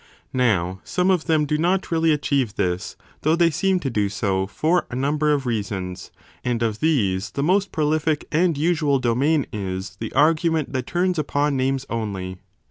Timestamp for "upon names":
11.19-11.85